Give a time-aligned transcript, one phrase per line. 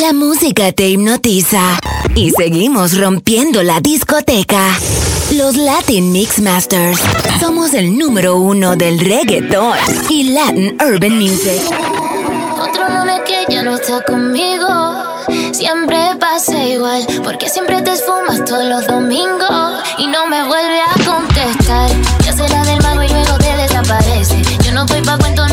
[0.00, 1.78] La música te hipnotiza
[2.16, 4.76] y seguimos rompiendo la discoteca.
[5.32, 6.98] Los Latin Mix Masters
[7.38, 9.72] somos el número uno del reggaeton
[10.10, 11.62] y Latin Urban Music.
[12.60, 14.66] Otro lunes que ya no está conmigo,
[15.52, 20.92] siempre pasa igual, porque siempre te esfumas todos los domingos y no me vuelve a
[21.04, 21.90] contestar.
[22.24, 24.42] Ya será del mago y luego te desaparece.
[24.64, 25.43] Yo no voy pa' cuento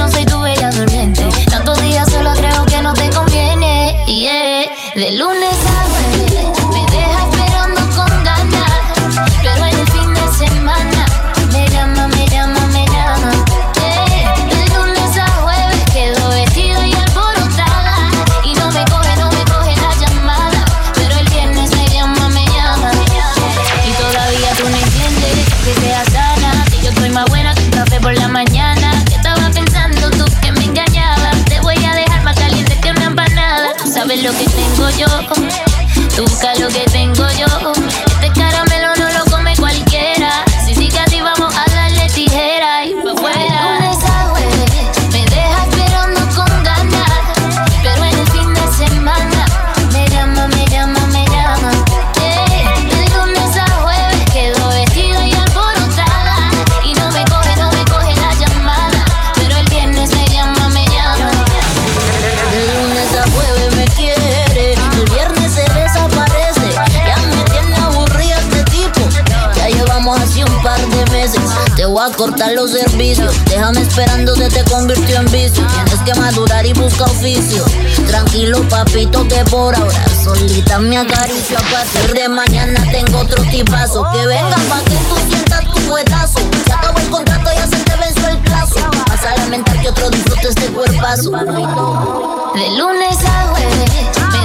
[72.12, 73.34] cortar los servicios.
[73.46, 75.66] Déjame esperando, se te convirtió en vicio.
[75.68, 77.64] Tienes que madurar y busca oficio.
[78.08, 84.06] Tranquilo, papito, que por ahora solita me acaricio a partir de mañana tengo otro tipazo.
[84.12, 86.40] Que venga pa' que tú sientas tu juegazo.
[86.66, 88.76] Se acabó el contrato, ya se te venció el plazo.
[89.08, 91.32] Vas a lamentar que otro disfrute este cuerpazo.
[91.32, 94.41] De lunes a jueves.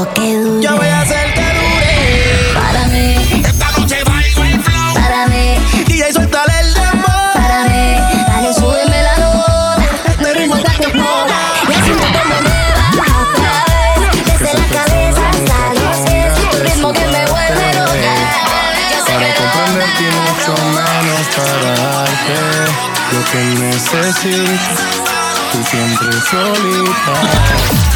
[0.00, 0.59] Okay.
[0.59, 0.59] que.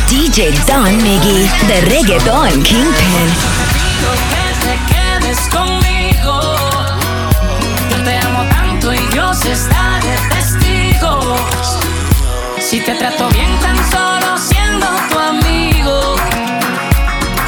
[0.08, 3.28] DJ Don Miggy, de Reggaeton Kingpin.
[4.30, 6.40] que te quedes conmigo.
[7.90, 11.36] Yo te amo tanto y Dios está testigo.
[12.58, 16.16] Si te trato bien tan solo siendo tu amigo.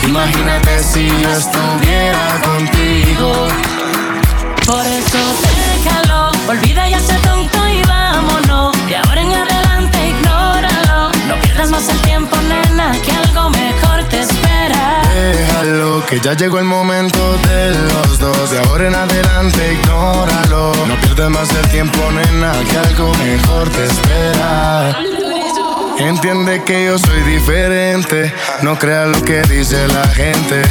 [0.02, 3.48] Imagínate si yo estuviera contigo.
[4.64, 5.18] Por eso
[5.84, 7.55] déjalo, olvida ya ese tonto
[11.76, 15.02] Más el tiempo, nena, que algo mejor te espera.
[15.14, 18.50] Déjalo, que ya llegó el momento de los dos.
[18.50, 20.72] De ahora en adelante, ignóralo.
[20.86, 24.96] No pierdas más el tiempo, nena, que algo mejor te espera.
[25.98, 28.32] Entiende que yo soy diferente.
[28.62, 30.62] No creas lo que dice la gente.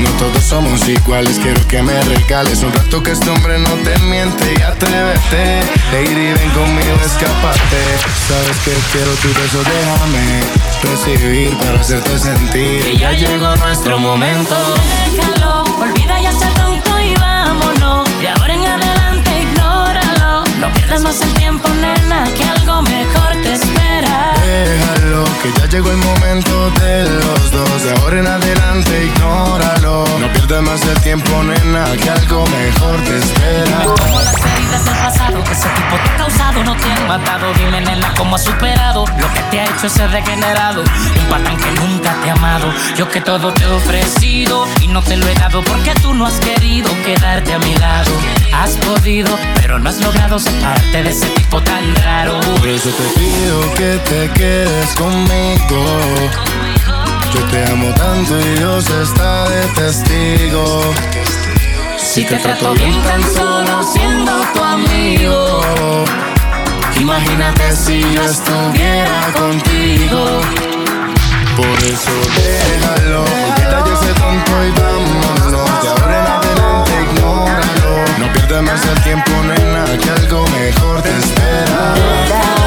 [0.00, 1.38] No todos somos iguales.
[1.38, 4.54] Quiero que me regales un rato que este hombre no te miente.
[4.58, 5.60] Y atrévete.
[5.92, 7.82] Lady, ven conmigo, escapate.
[8.28, 10.42] Sabes que quiero tu beso, déjame
[10.82, 12.82] recibir para hacerte sentir.
[12.82, 14.56] Que ya llegó nuestro momento.
[15.10, 17.77] Déjalo, olvida ya ese tonto y vámonos.
[20.60, 24.32] No pierdas más el tiempo, nena, que algo mejor te espera.
[24.44, 27.82] Déjalo, que ya llegó el momento de los dos.
[27.84, 30.04] De ahora en adelante, ignóralo.
[30.18, 33.84] No pierdas más el tiempo, nena, que algo mejor te espera.
[33.84, 37.52] Como las heridas del pasado que ese tipo te ha causado no te han matado.
[37.54, 38.46] Dime, nena, cómo has
[39.86, 40.82] ese degenerado.
[40.82, 42.72] Un patán que nunca te ha amado.
[42.96, 46.26] Yo que todo te he ofrecido y no te lo he dado porque tú no
[46.26, 48.10] has querido quedarte a mi lado.
[48.52, 49.30] Has podido,
[49.60, 52.40] pero no has logrado separarte de ese tipo tan raro.
[52.40, 56.00] Por eso te pido que te quedes conmigo.
[57.34, 60.94] Yo te amo tanto y Dios está de testigo.
[61.98, 66.04] Si te trato bien tan solo siendo tu amigo.
[67.00, 70.40] Imagínate si yo estuviera contigo.
[71.56, 73.24] Por eso déjalo,
[73.56, 75.82] ya ese tonto y vámonos.
[75.82, 78.18] De ahora en adelante ignóralo.
[78.18, 82.57] No pierdas más el tiempo, nena, que algo mejor te espera.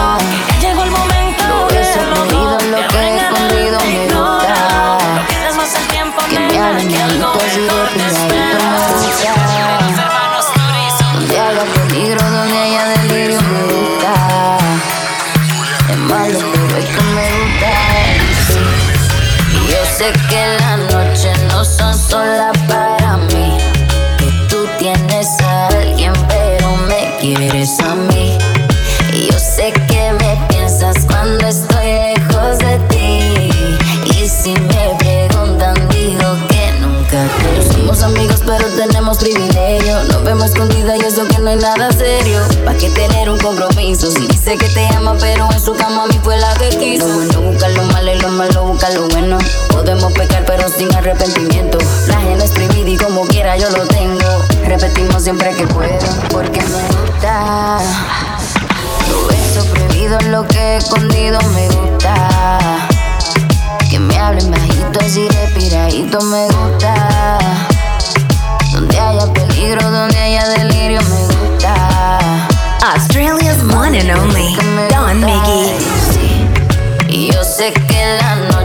[41.56, 42.40] Nada serio.
[42.66, 44.12] ¿Pa' qué tener un compromiso?
[44.12, 47.08] Si dice que te ama, pero en su cama a mí fue la que quiso.
[47.08, 49.38] Lo bueno busca lo malo y lo malo busca lo bueno.
[49.70, 51.78] Podemos pecar, pero sin arrepentimiento.
[52.08, 54.46] La gente es prohibida y como quiera yo lo tengo.
[54.66, 56.00] Repetimos siempre que puedo,
[56.30, 57.80] porque me gusta.
[59.10, 62.70] Lo beso prohibido, lo que he escondido me gusta.
[63.90, 67.71] Que me hablen bajito, así respiradito me gusta.
[68.92, 72.28] Donde haya peligro, donde haya delirio me gusta.
[72.94, 74.54] Australia's one and only,
[74.90, 75.78] Don Miggy.
[76.12, 77.32] sí.
[77.32, 78.61] Yo sé que las noches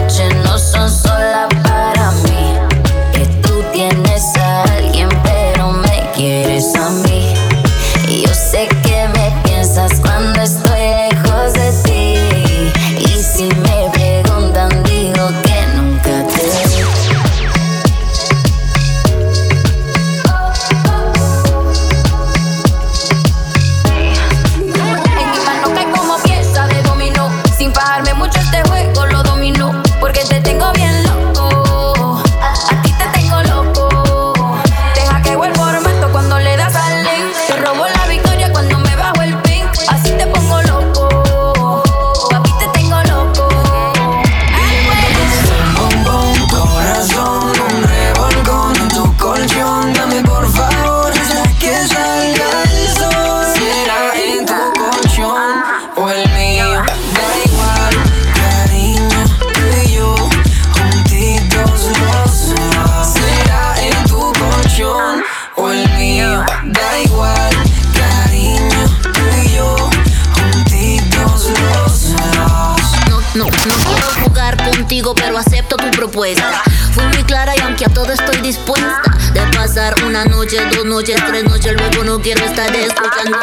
[80.47, 83.37] una noche, dos noches, tres noches, luego no quiero estar escuchando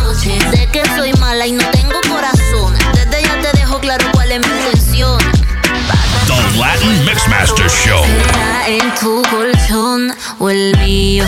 [0.00, 0.42] noches.
[0.52, 2.74] Sé que soy mala y no tengo corazón.
[2.94, 5.18] Desde ya te dejo claro cuál es mi intención.
[6.26, 8.04] The Latin Mixmaster Show.
[8.66, 11.24] En tu colchón o el mío,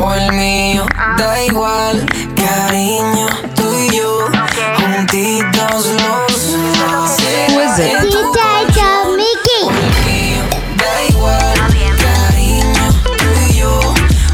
[0.00, 0.86] o el mío.
[1.18, 4.26] Da igual, cariño, tú y yo.
[4.76, 7.16] Juntitos los dos.
[7.16, 7.60] Será
[11.96, 13.12] cariño, tú
[13.48, 13.80] y yo,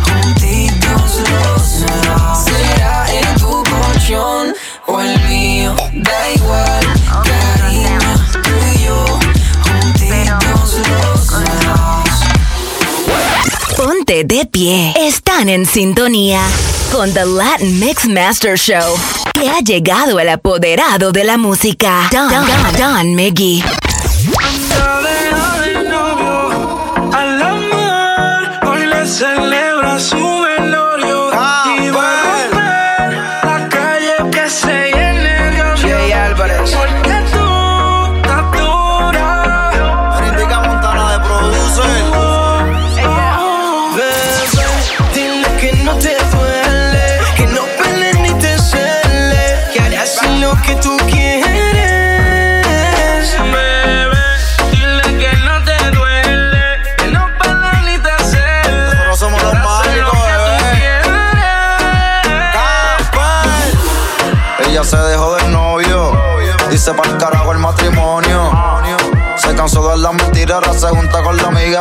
[0.04, 2.44] juntitos los dos.
[2.44, 4.54] Será en tu colchón
[4.86, 6.86] o el mío, da igual,
[7.24, 9.04] cariño, tú y yo,
[9.64, 11.46] juntitos los dos.
[13.76, 14.94] Ponte de pie.
[15.48, 16.40] En sintonía
[16.90, 18.96] con The Latin Mix Master Show.
[19.32, 22.08] Que ha llegado el apoderado de la música.
[22.10, 23.62] Don, Don, Don Miggy.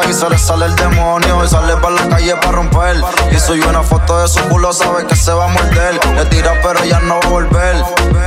[0.10, 1.44] Y se le sale el demonio.
[1.44, 2.98] Y sale para la calle para romper.
[3.32, 6.00] Y subió una foto de su culo, sabe que se va a morder.
[6.16, 7.76] Le tira, pero ella no va a volver.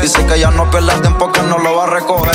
[0.02, 2.34] Dice que ya no pierde el tiempo, que no lo va a recoger.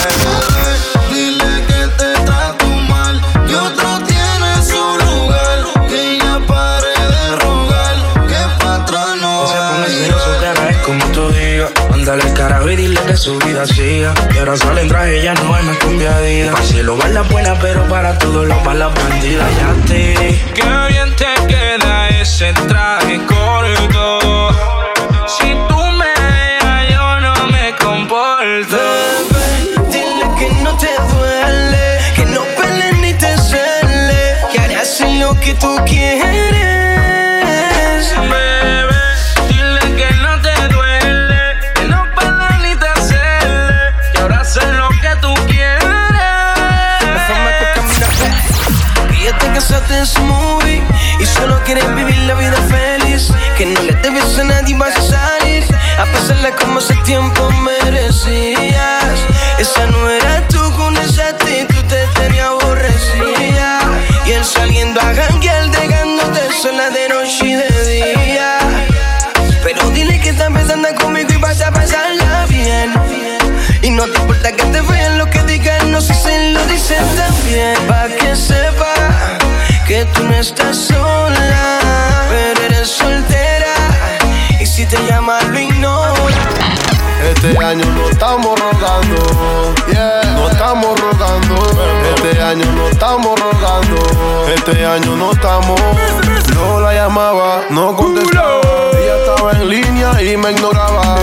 [1.09, 5.87] Dile que te trato mal, que otro tiene su lugar.
[5.87, 7.95] Que ella pare de rogar,
[8.27, 11.71] que pa' atrás no No se ponga va celoso, que ahora es como tú digas.
[12.35, 14.13] Carajo y que su vida siga.
[14.33, 16.53] Y ahora sale en traje, ya no hay más conviadida.
[16.63, 19.49] Si lo va la buena, pero para todos los malas bandidas.
[19.57, 20.13] Ya te.
[20.53, 24.49] Qué bien te queda ese traje corto.
[25.27, 28.77] Si tú me dejas, yo no me comporto.
[28.77, 35.39] Bebé, dile que no te duele, que no pelees ni te cele, que harás lo
[35.39, 36.42] que tú quieres.
[51.73, 53.31] Quieres vivir la vida feliz.
[53.57, 55.63] Que no le debes a nadie vas a salir
[55.97, 59.17] a pasarla como ese tiempo merecías.
[59.57, 63.79] Esa no era tú con esa actitud te tenía aborrecida.
[64.25, 68.57] Y él saliendo a janguear, dejándote sola de noche y de día.
[69.63, 72.93] Pero dile que estás pensando conmigo y vas a pasarla bien.
[73.81, 77.03] Y no te importa que te vean lo que digan, no sé si lo dicen
[77.15, 77.75] también.
[77.87, 78.93] Pa' que sepa
[79.87, 80.92] que tú no estás
[87.43, 90.21] Este año no estamos rogando, yeah.
[90.33, 91.55] no estamos rogando.
[92.15, 93.97] Este año no estamos rogando,
[94.55, 95.77] este año no estamos.
[96.53, 98.61] Yo la llamaba, no contestaba.
[98.93, 101.17] Ella estaba en línea y me ignoraba.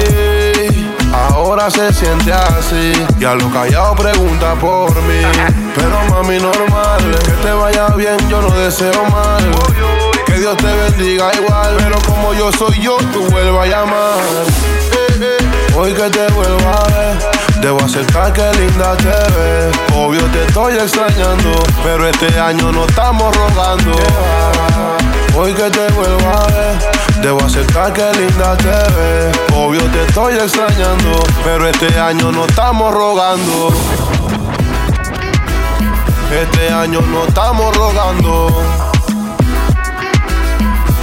[1.15, 5.23] Ahora se siente así y a lo callado pregunta por mí.
[5.75, 9.43] Pero mami, normal, que te vaya bien, yo no deseo mal.
[10.27, 14.80] Que Dios te bendiga igual, pero como yo soy yo, tú vuelvas a llamar.
[15.83, 17.19] Hoy que te vuelvo a ver,
[17.63, 19.75] debo aceptar que linda te ves.
[19.97, 23.93] Obvio te estoy extrañando, pero este año no estamos rogando.
[25.35, 29.41] Hoy que te vuelvo a ver, debo aceptar que linda te ves.
[29.55, 33.73] Obvio te estoy extrañando, pero este año no estamos rogando.
[36.31, 38.63] Este año no estamos rogando.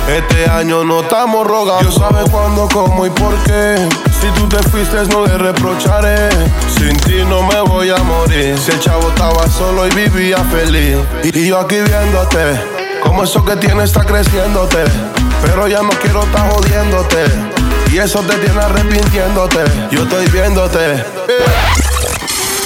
[0.07, 1.81] Este año no estamos rogando.
[1.81, 4.06] Yo sabe cuándo, cómo y por qué.
[4.27, 6.29] Si tú te fuiste, no le reprocharé.
[6.77, 8.57] Sin ti no me voy a morir.
[8.57, 10.97] Si el chavo estaba solo y vivía feliz.
[11.23, 12.59] Y yo aquí viéndote.
[13.01, 14.83] Como eso que tienes está creciéndote.
[15.41, 17.23] Pero ya no quiero estar jodiéndote.
[17.89, 19.63] Y eso te tiene arrepintiéndote.
[19.91, 21.05] Yo estoy viéndote.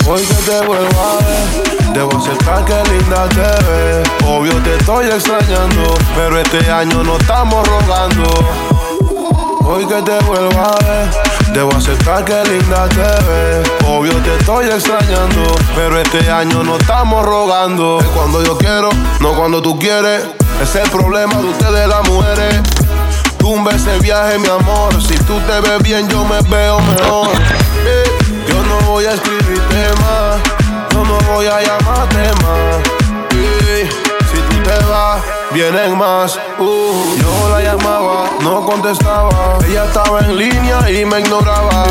[0.08, 4.10] Hoy que te vuelvo a ver, debo aceptar que linda te ves.
[4.26, 8.24] Obvio te estoy extrañando, pero este año no estamos rogando.
[9.64, 13.72] Hoy que te vuelvo a ver, debo aceptar que linda te ves.
[13.88, 18.00] Obvio te estoy extrañando, pero este año no estamos rogando.
[18.00, 18.90] Es cuando yo quiero,
[19.20, 20.24] no cuando tú quieres.
[20.62, 22.62] Es el problema de ustedes las mujeres.
[23.38, 25.02] Tumba ese viaje, mi amor.
[25.02, 27.30] Si tú te ves bien, yo me veo mejor.
[27.86, 28.04] Eh,
[28.48, 30.40] yo no voy a escribirte más.
[30.92, 33.02] Yo no voy a llamarte más.
[33.34, 33.90] Eh,
[34.32, 35.22] si tú te vas,
[35.54, 36.40] vienen más.
[36.60, 39.58] Uh, yo la llamaba, no contestaba.
[39.68, 41.86] Ella estaba en línea y me ignoraba.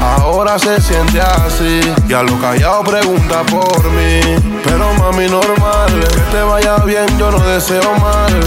[0.00, 1.80] Ahora se siente así.
[2.08, 4.20] Y a lo callado pregunta por mí.
[4.64, 6.00] Pero mami, normal.
[6.00, 8.40] Que te vaya bien, yo no deseo mal.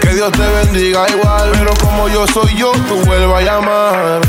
[0.00, 4.20] Que Dios te bendiga igual, pero como yo soy yo, tú vuelvas a llamar.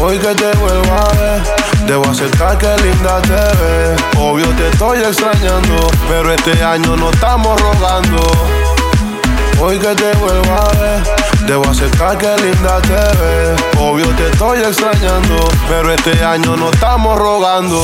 [0.00, 1.42] Hoy que te vuelvo a ver,
[1.86, 4.02] debo aceptar que linda te ves.
[4.18, 8.22] Obvio te estoy extrañando, pero este año no estamos rogando.
[9.60, 11.02] Hoy que te vuelvo a ver,
[11.46, 13.62] debo aceptar que linda te ves.
[13.78, 17.80] Obvio te estoy extrañando, pero este año no estamos rogando.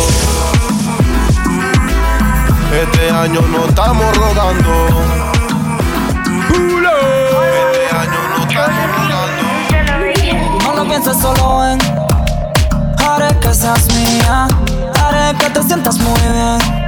[2.72, 4.88] Este año no estamos rogando.
[10.64, 12.09] No lo pienses solo en
[13.50, 14.46] Haré que seas mía.
[15.02, 16.86] Haré que te sientas muy bien.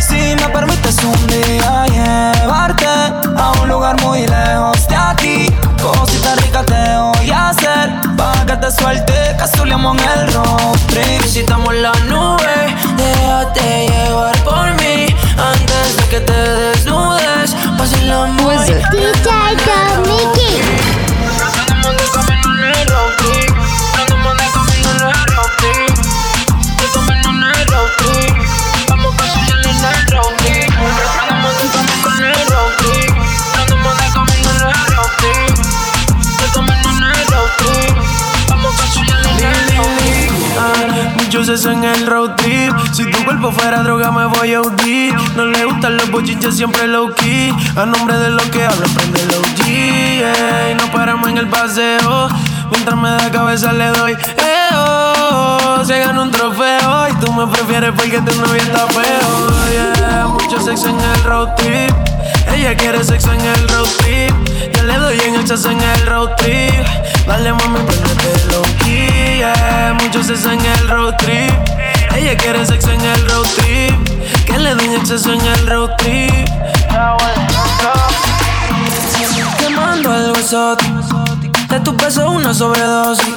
[0.00, 5.46] Si me permites un día llevarte A un lugar muy lejos de aquí.
[5.82, 11.22] Cosita rica te voy a hacer Para que te suelte Cazuleamos en el road trip
[11.22, 13.97] Visitamos la nube Déjate llevar
[41.38, 42.74] Muchos en el road trip.
[42.92, 45.14] Si tu cuerpo fuera droga, me voy a hundir.
[45.36, 47.54] No le gustan los bochinches, siempre low key.
[47.76, 49.66] A nombre de lo que hablan, prende el OG.
[49.68, 50.74] ey.
[50.74, 52.28] No paramos en el paseo.
[52.72, 54.14] Mientras me da cabeza, le doy.
[54.14, 57.08] Eh, oh, se gana un trofeo.
[57.08, 59.48] Y tú me prefieres porque tu novia está feo.
[59.70, 61.94] Yeah, mucho sexo en el road trip.
[62.52, 64.34] Ella quiere sexo en el road trip.
[64.74, 66.84] Yo le doy en el en el road trip.
[67.28, 69.07] Dale, mami, prendete low key.
[69.54, 71.50] Yeah, mucho sexo en el road trip.
[72.14, 74.44] Ella quiere sexo en el road trip.
[74.44, 76.48] Que le doy exceso en el road trip.
[79.58, 80.84] Te mando el besote
[81.68, 83.34] De tu peso una sobredosis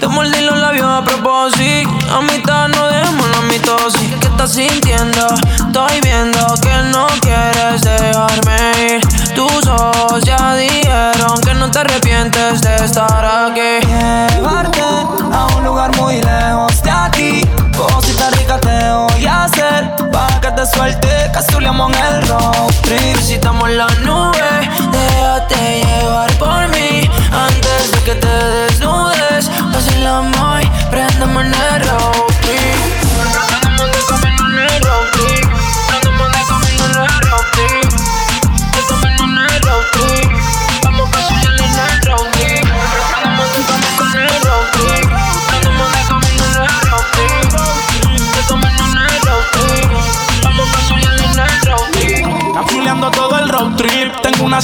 [0.00, 5.26] Te mordí los labios a propósito A mitad no dejemos la mitosis ¿Qué estás sintiendo?
[5.66, 9.00] Estoy viendo que no quieres dejarme ir
[9.34, 13.86] Tus ojos ya dijeron que no te arrepientes de estar aquí
[14.34, 14.82] Llevarte
[15.56, 17.40] un lugar muy lejos de aquí.
[17.76, 23.16] Cosita rica te voy a hacer Pa' que te suelte Cazuleamos en el road trip
[23.16, 24.51] Visitamos la nube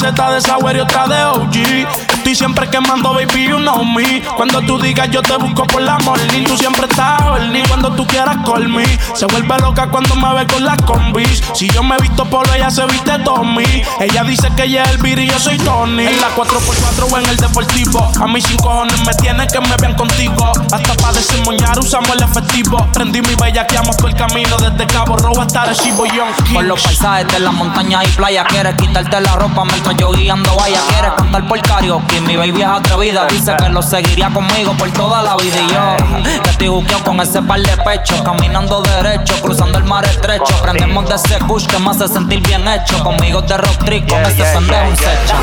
[0.09, 2.08] Seta de sour y otra de OG.
[2.39, 4.23] Siempre quemando, baby, you know me.
[4.37, 6.45] Cuando tú digas, yo te busco por la morning.
[6.45, 8.85] Tú siempre estás horny cuando tú quieras call me.
[9.15, 11.43] Se vuelve loca cuando me ve con las combis.
[11.53, 13.83] Si yo me visto polo, ella se viste Tommy.
[13.99, 16.07] Ella dice que ella es el beat y yo soy Tony.
[16.07, 18.09] En la 4x4 o en el deportivo.
[18.21, 20.53] A mí sin cojones me tienen que me vean contigo.
[20.71, 22.87] Hasta para desemboñar usamos el efectivo.
[22.93, 24.57] Prendí mi bellaqueamos todo el camino.
[24.59, 26.55] Desde Cabo Rojo hasta Arecibo, Young King.
[26.55, 30.55] Por los paisajes de las montañas y playas Quieres quitarte la ropa mientras yo guiando
[30.55, 34.91] vaya Quieres cantar por karaoke mi baby es atrevida, dice que lo seguiría conmigo por
[34.91, 35.57] toda la vida.
[35.63, 40.05] Y yo, que estoy juqueo con ese par de pechos, caminando derecho, cruzando el mar
[40.05, 40.55] estrecho.
[40.61, 43.03] Prendemos de ese kush que me hace sentir bien hecho.
[43.03, 44.67] Conmigo de rock trick, con ese yeah, un
[44.99, 45.37] secha.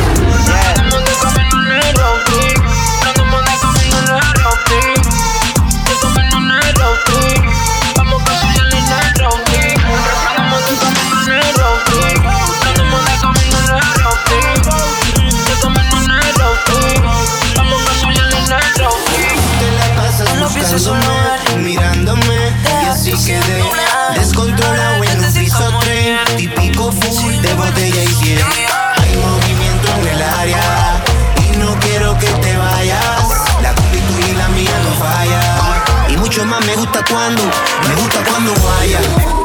[36.86, 39.44] Me gusta cuando, me gusta cuando vaya.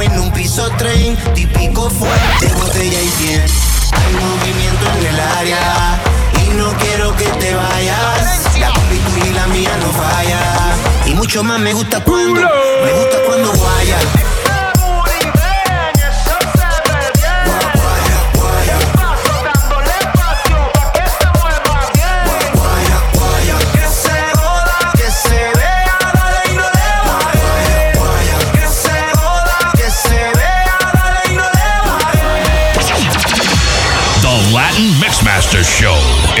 [0.00, 3.42] En un piso tren, típico fuerte, botella y bien.
[3.92, 6.00] Hay movimiento en el área
[6.44, 8.56] y no quiero que te vayas.
[8.58, 10.40] La papi y la mía no falla.
[11.06, 14.04] Y mucho más me gusta cuando, me gusta cuando guayas.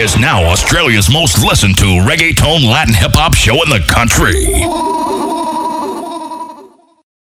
[0.02, 4.91] is now Australia's most listened to reggaeton Latin hip hop show in the country.